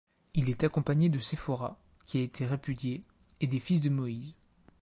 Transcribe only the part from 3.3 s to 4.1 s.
et des fils de